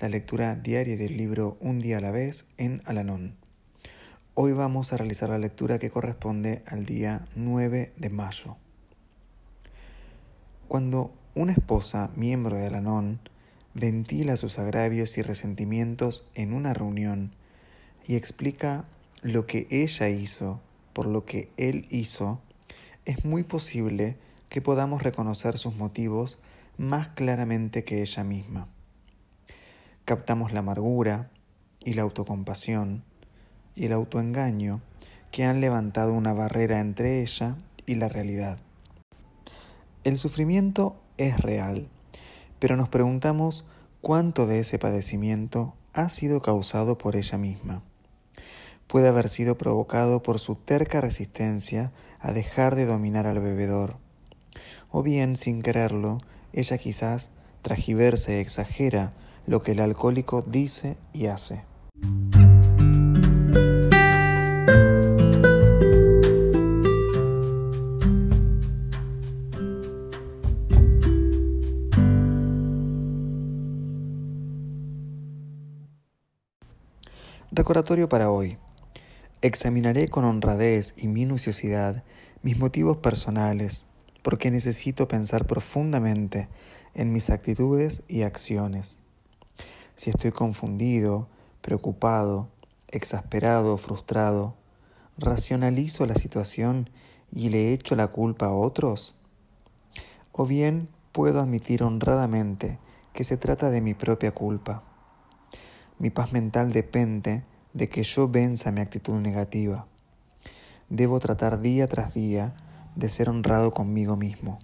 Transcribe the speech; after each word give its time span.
la 0.00 0.08
lectura 0.08 0.56
diaria 0.56 0.96
del 0.96 1.18
libro 1.18 1.58
Un 1.60 1.78
día 1.78 1.98
a 1.98 2.00
la 2.00 2.10
vez 2.10 2.46
en 2.56 2.80
Alanón. 2.86 3.34
Hoy 4.32 4.52
vamos 4.52 4.92
a 4.92 4.96
realizar 4.96 5.28
la 5.28 5.38
lectura 5.38 5.78
que 5.78 5.90
corresponde 5.90 6.62
al 6.66 6.86
día 6.86 7.26
9 7.36 7.92
de 7.98 8.08
mayo. 8.08 8.56
Cuando 10.68 11.12
una 11.34 11.52
esposa, 11.52 12.08
miembro 12.16 12.56
de 12.56 12.66
Alanón, 12.66 13.20
ventila 13.74 14.38
sus 14.38 14.58
agravios 14.58 15.18
y 15.18 15.22
resentimientos 15.22 16.26
en 16.34 16.54
una 16.54 16.72
reunión 16.72 17.32
y 18.06 18.16
explica 18.16 18.86
lo 19.20 19.46
que 19.46 19.66
ella 19.70 20.08
hizo 20.08 20.62
por 20.94 21.04
lo 21.04 21.26
que 21.26 21.50
él 21.58 21.86
hizo, 21.90 22.40
es 23.04 23.26
muy 23.26 23.42
posible 23.42 24.16
que 24.48 24.62
podamos 24.62 25.02
reconocer 25.02 25.58
sus 25.58 25.76
motivos 25.76 26.38
más 26.78 27.08
claramente 27.08 27.84
que 27.84 28.00
ella 28.00 28.24
misma. 28.24 28.66
Captamos 30.10 30.50
la 30.52 30.58
amargura 30.58 31.30
y 31.78 31.94
la 31.94 32.02
autocompasión, 32.02 33.04
y 33.76 33.86
el 33.86 33.92
autoengaño 33.92 34.80
que 35.30 35.44
han 35.44 35.60
levantado 35.60 36.14
una 36.14 36.32
barrera 36.32 36.80
entre 36.80 37.22
ella 37.22 37.54
y 37.86 37.94
la 37.94 38.08
realidad. 38.08 38.58
El 40.02 40.16
sufrimiento 40.16 40.96
es 41.16 41.40
real, 41.40 41.86
pero 42.58 42.76
nos 42.76 42.88
preguntamos 42.88 43.68
cuánto 44.00 44.48
de 44.48 44.58
ese 44.58 44.80
padecimiento 44.80 45.74
ha 45.92 46.08
sido 46.08 46.42
causado 46.42 46.98
por 46.98 47.14
ella 47.14 47.38
misma. 47.38 47.84
Puede 48.88 49.06
haber 49.06 49.28
sido 49.28 49.56
provocado 49.56 50.24
por 50.24 50.40
su 50.40 50.56
terca 50.56 51.00
resistencia 51.00 51.92
a 52.18 52.32
dejar 52.32 52.74
de 52.74 52.84
dominar 52.84 53.28
al 53.28 53.38
bebedor, 53.38 53.94
o 54.90 55.04
bien, 55.04 55.36
sin 55.36 55.62
quererlo, 55.62 56.18
ella 56.52 56.78
quizás 56.78 57.30
tragiverse 57.62 58.38
e 58.38 58.40
exagera 58.40 59.12
lo 59.46 59.62
que 59.62 59.72
el 59.72 59.80
alcohólico 59.80 60.42
dice 60.42 60.96
y 61.12 61.26
hace. 61.26 61.64
Recordatorio 77.52 78.08
para 78.08 78.30
hoy. 78.30 78.58
Examinaré 79.42 80.08
con 80.08 80.24
honradez 80.24 80.94
y 80.96 81.08
minuciosidad 81.08 82.04
mis 82.42 82.58
motivos 82.58 82.98
personales, 82.98 83.86
porque 84.22 84.50
necesito 84.50 85.08
pensar 85.08 85.46
profundamente 85.46 86.48
en 86.94 87.12
mis 87.12 87.28
actitudes 87.28 88.02
y 88.08 88.22
acciones. 88.22 89.00
Si 90.00 90.08
estoy 90.08 90.32
confundido, 90.32 91.28
preocupado, 91.60 92.48
exasperado 92.88 93.76
frustrado, 93.76 94.54
¿racionalizo 95.18 96.06
la 96.06 96.14
situación 96.14 96.88
y 97.30 97.50
le 97.50 97.74
echo 97.74 97.94
la 97.96 98.06
culpa 98.06 98.46
a 98.46 98.54
otros? 98.54 99.14
¿O 100.32 100.46
bien 100.46 100.88
puedo 101.12 101.38
admitir 101.38 101.82
honradamente 101.82 102.78
que 103.12 103.24
se 103.24 103.36
trata 103.36 103.68
de 103.68 103.82
mi 103.82 103.92
propia 103.92 104.32
culpa? 104.32 104.84
Mi 105.98 106.08
paz 106.08 106.32
mental 106.32 106.72
depende 106.72 107.44
de 107.74 107.90
que 107.90 108.02
yo 108.02 108.26
venza 108.26 108.72
mi 108.72 108.80
actitud 108.80 109.20
negativa. 109.20 109.86
Debo 110.88 111.20
tratar 111.20 111.60
día 111.60 111.86
tras 111.88 112.14
día 112.14 112.54
de 112.96 113.10
ser 113.10 113.28
honrado 113.28 113.74
conmigo 113.74 114.16
mismo. 114.16 114.60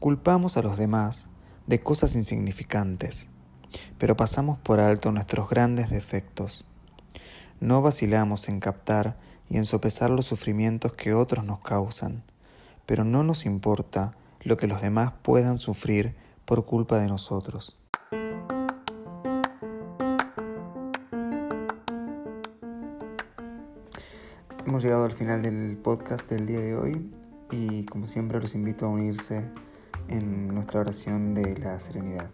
Culpamos 0.00 0.56
a 0.56 0.62
los 0.62 0.78
demás 0.78 1.28
de 1.66 1.80
cosas 1.80 2.16
insignificantes, 2.16 3.28
pero 3.98 4.16
pasamos 4.16 4.58
por 4.58 4.80
alto 4.80 5.12
nuestros 5.12 5.48
grandes 5.48 5.90
defectos. 5.90 6.64
No 7.60 7.82
vacilamos 7.82 8.48
en 8.48 8.60
captar 8.60 9.16
y 9.48 9.56
en 9.56 9.64
sopesar 9.64 10.10
los 10.10 10.26
sufrimientos 10.26 10.92
que 10.92 11.14
otros 11.14 11.44
nos 11.44 11.60
causan, 11.60 12.22
pero 12.84 13.04
no 13.04 13.22
nos 13.22 13.46
importa 13.46 14.14
lo 14.42 14.56
que 14.56 14.66
los 14.66 14.82
demás 14.82 15.12
puedan 15.22 15.58
sufrir 15.58 16.14
por 16.44 16.64
culpa 16.64 16.98
de 16.98 17.08
nosotros. 17.08 17.78
Hemos 24.66 24.82
llegado 24.82 25.04
al 25.04 25.12
final 25.12 25.42
del 25.42 25.76
podcast 25.76 26.28
del 26.28 26.46
día 26.46 26.60
de 26.60 26.76
hoy 26.76 27.10
y 27.50 27.84
como 27.84 28.06
siempre 28.06 28.40
los 28.40 28.54
invito 28.54 28.86
a 28.86 28.88
unirse 28.88 29.44
en 30.08 30.48
nuestra 30.48 30.80
oración 30.80 31.34
de 31.34 31.56
la 31.56 31.78
serenidad. 31.78 32.30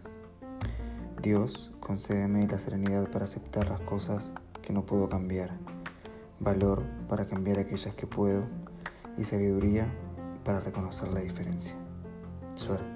Dios, 1.23 1.71
concédeme 1.79 2.45
la 2.47 2.59
serenidad 2.59 3.09
para 3.09 3.23
aceptar 3.23 3.69
las 3.69 3.79
cosas 3.79 4.33
que 4.61 4.73
no 4.73 4.85
puedo 4.85 5.07
cambiar, 5.07 5.51
valor 6.41 6.83
para 7.07 7.25
cambiar 7.27 7.59
aquellas 7.59 7.95
que 7.95 8.05
puedo 8.05 8.43
y 9.17 9.23
sabiduría 9.23 9.87
para 10.43 10.59
reconocer 10.59 11.13
la 11.13 11.21
diferencia. 11.21 11.77
Suerte. 12.55 12.92